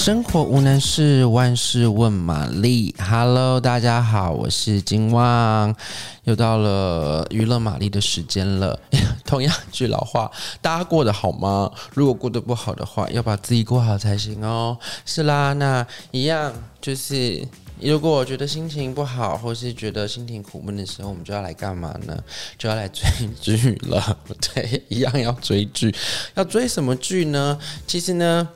[0.00, 2.94] 生活无难事，万事问玛丽。
[2.98, 5.76] Hello，大家好，我是金旺，
[6.24, 8.80] 又到了娱乐玛丽的时间了。
[9.26, 10.32] 同样一句老话，
[10.62, 11.70] 大家过得好吗？
[11.92, 14.78] 如果过得不好的话，要把自己过好才行哦。
[15.04, 17.46] 是啦，那一样就是，
[17.78, 22.18] 如果我觉得心情不好，或是觉得心情苦闷的时候，我们就要来干嘛呢？
[22.56, 23.04] 就要来追
[23.38, 24.16] 剧了。
[24.54, 25.94] 对，一样要追剧，
[26.36, 27.58] 要追什么剧呢？
[27.86, 28.48] 其实呢。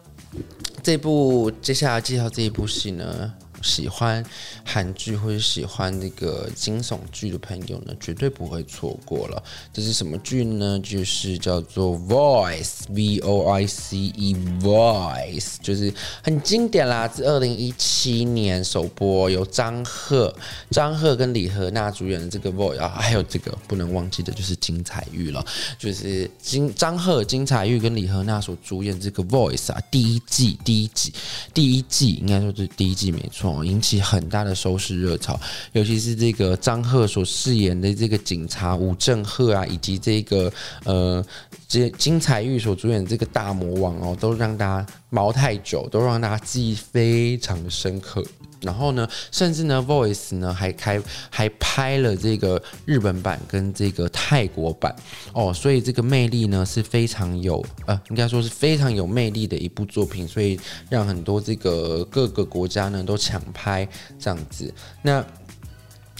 [0.84, 3.32] 这部接下来介绍这一部戏呢，
[3.64, 4.23] 喜欢
[4.62, 9.42] 韩剧或者喜欢那个惊悚剧的朋友呢，绝对不会错过了。
[9.72, 10.78] 这是什么剧呢？
[10.80, 20.34] 就是叫做 Voice，V O I C E，Voice，就是很经典啦，自二零一七年首播，由张赫、
[20.70, 25.42] 张赫跟李荷娜主演的这个 Voice 啊，还有这个不能忘记的就是金彩玉了，
[25.78, 31.14] 就是金张赫、金彩玉跟李荷娜所主演这个 Voice 啊，第一季第一季
[31.55, 33.53] 第一季应该说是第一季没错。
[33.62, 35.38] 引起很大的收视热潮，
[35.72, 40.50] 尤其是这个张赫所饰演的这个警察吴正赫啊，以及这个
[40.84, 41.22] 呃，
[41.69, 48.25] 这金彩玉所主演的这个大魔王哦，都让大家毛太久，都让大家记忆非常的深刻。
[48.64, 54.94] 然后呢，甚至呢，Voice 呢还开还拍了这个日本版跟这个泰国版
[55.32, 60.58] 哦，所以这个魅力呢是非常有呃，应该说是非常有魅力的一部作品，所以
[60.90, 63.86] 让很多这个各个国家呢都抢拍
[64.18, 64.72] 这样子。
[65.02, 65.24] 那。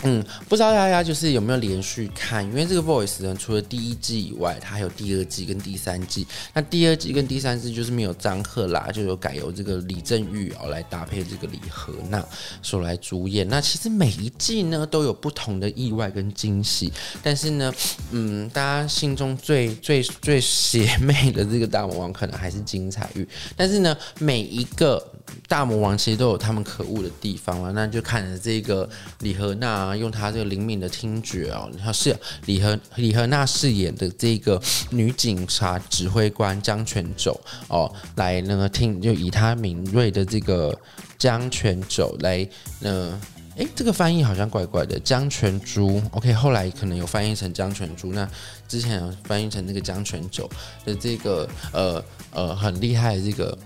[0.06, 2.44] 嗯，不知道大家就是有没有连续看？
[2.44, 6.27] 因为这个 Voice 呢，除了第一季以外，它还有第二季跟第三季。
[6.52, 12.22] 那第二季跟第三季就是没有张赫啦，就有改由这个李正玉哦来搭配这个李荷娜
[12.61, 13.48] 所来主演。
[13.48, 17.72] 那其实每一季呢都有不同的意外跟惊喜，但是呢，
[18.11, 23.27] 嗯，大家心中最最最邪魅的这个大魔王可能还是金彩玉。
[23.56, 25.02] 但是呢，每一个
[25.48, 28.86] 大魔王其实都有他们可恶的地方了，那就看着这个
[29.20, 29.93] 李荷娜。
[29.96, 32.16] 用她这个灵敏的听觉哦，她是
[32.46, 34.60] 李和李和娜饰演的这个
[34.90, 40.78] 女警察指挥官江泉走哦，来那个听，就以她敏锐的这个
[41.18, 42.46] 江泉走来，
[42.80, 43.20] 呢，
[43.56, 48.28] 诶，这个翻译好像怪怪的，江泉珠，OK，后来可能有翻译成江泉珠，那
[48.68, 50.48] 之前有翻译成那个江泉酒
[50.84, 53.56] 的这个呃呃很厉害的这个。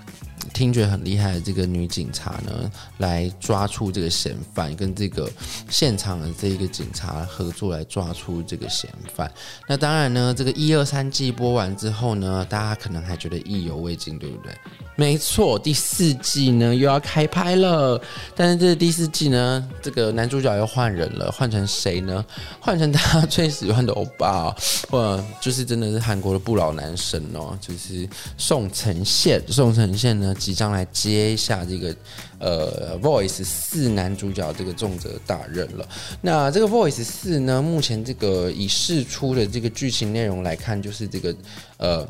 [0.52, 5.30] 听觉很厉害的这个女警察呢，来抓出这个嫌犯，跟这个
[5.68, 9.30] 现场的这一个警察合作来抓出这个嫌犯。
[9.68, 14.52] 那当然呢，这个一二三季播完之后呢，大家可能还觉得意犹未尽，对不对？
[14.96, 18.00] 没错，第四季呢又要开拍了，
[18.34, 22.24] 但是这第四季呢，这个男主角又换人了，换成谁呢？
[22.58, 24.54] 换成大家最喜欢的欧巴，
[24.90, 29.40] 哇，就是真的是韩国的不老男神哦，就是宋承宪。
[29.48, 31.94] 宋承宪呢，即将来接一下这个
[32.38, 35.88] 呃《Voice 四》男主角这个重责大任了。
[36.20, 41.34] 那这个《Voice 四》呢，目前这个已释出的这个剧情内容来看，就是这个
[41.76, 42.08] 呃。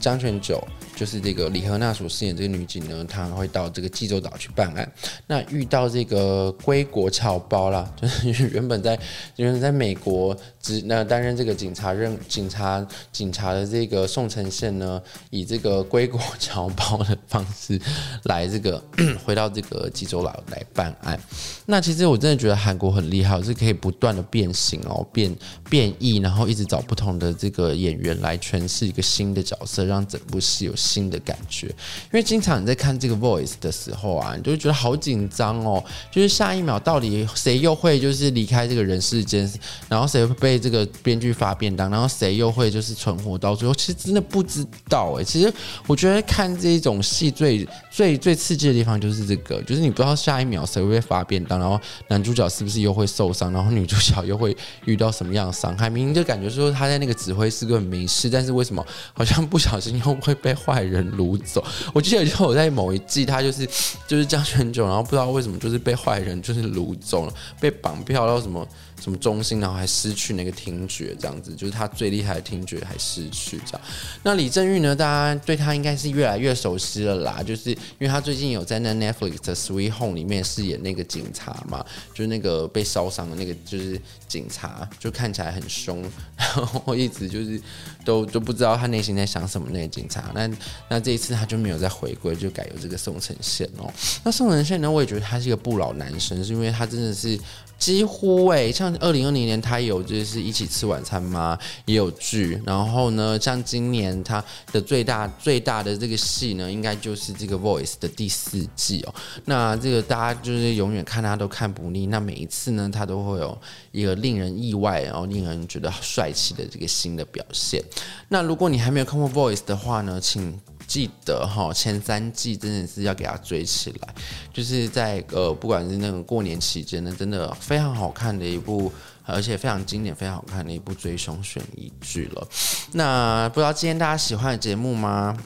[0.00, 0.60] 张全九
[0.96, 4.92] 就是这个李荷娜所饰演这个女警呢，她会到这个济州岛去办案。
[5.26, 8.98] 那遇到这个归国侨胞啦，就是 原本在
[9.36, 15.00] 原本在美国只那担任这个警察任警察警察的这个宋承宪呢，
[15.30, 17.80] 以这个归国侨胞的方式
[18.24, 18.82] 来这个
[19.24, 21.20] 回到这个济州岛来办案。
[21.66, 25.34] 那其实我真的觉得韩国很厉害，是可以不断的变形哦，变
[25.68, 29.89] 变异，然后一直找不同的这个演员来诠释一个新的角色。
[29.90, 31.74] 让整部戏有新的感觉，因
[32.12, 39.50] 为经常你在看这个 Voice 的时候啊，你就会觉得好紧张哦，就是下一秒到底谁又会就是离开这个人世间，
[39.88, 45.24] 然后谁会被这个编剧发便当，然后谁又会就是存活到最后，其实真的不知道哎。
[45.24, 45.52] 其实
[45.86, 55.90] 我觉得看这一种戏最最最刺激的地方就是这个，就是你不知道下一秒谁会被发便当，然后男主角是不是又会受伤，然后女主角又会遇到什么样的伤害？
[55.90, 61.64] 明明就感觉说他在那个指挥室根本没事，但是为什么好像不小心又会被坏人掳走。
[61.94, 63.66] 我记得就我在某一季，他就是
[64.06, 68.66] 就是江泉九，然后不知道为什么就是被坏人就是掳走了，被绑票到什么
[69.00, 73.80] 什么中心，然后还失去那个听觉，这样子就是他最厉害的听觉还失去这样。
[74.22, 74.94] 那李正玉呢？
[74.94, 81.82] 大家对他应该是越来越熟悉了啦，就是因为他最近有在那 Netflix 的 Sweet Home 里面饰演那个警察嘛，
[82.12, 83.98] 就是那个被烧伤的那个就是
[84.28, 86.02] 警察，就看起来很凶，
[86.36, 87.58] 然后一直就是
[88.04, 89.68] 都都不知道他内心在想什么。
[89.70, 90.50] 那个警察，那
[90.88, 93.88] 那这一次他就没有再回归，就改由这个宋承宪哦。
[94.24, 97.38] 那宋承宪呢，我也觉得他是一个不老男神，是因为他真的是。
[97.78, 101.58] 几乎诶、欸，像像二零二零年他有就是一起吃晚餐吗？
[101.84, 102.60] 也有剧。
[102.66, 109.14] 然后呢，像今年他的最大最大的这个戏呢，应该就是这个 Voice 的第四季哦。
[109.44, 112.06] 那这个大家就是永远看他都看不腻。
[112.06, 113.56] 那每一次呢，他都会有
[113.92, 117.82] 一个令人意外，然后令人觉得帅气的这个新的表现。
[118.28, 120.58] 那如果你还没有看过 Voice 的话呢，请。
[120.90, 124.12] 记得哈，前三季真的是要给他追起来，
[124.52, 128.92] 就是在呃，不管是那个过年期间呢，真的非常好看的一部，
[129.24, 132.48] 而且非常经典、非常好看的一部追凶悬疑剧了。
[132.90, 135.38] 那不知道今天大家喜欢的节目吗？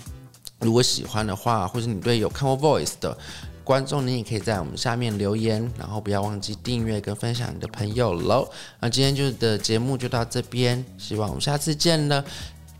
[0.60, 3.14] 如果喜欢的话，或者你对有看过 Voice 的
[3.62, 8.48] 观众，你也可以在我们下面留言，然后不要忘记订阅跟分享你的朋友喽。
[8.80, 12.24] 那今天就的节目就到这边，希望我们下次见了。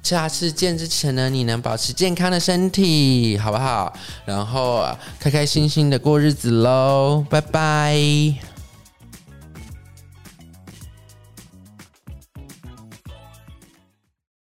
[0.04, 3.90] 下次见之前呢，你能保持健康的身体，好不好？
[4.26, 4.86] 然后
[5.18, 8.53] 开开心心的过日子喽，拜拜。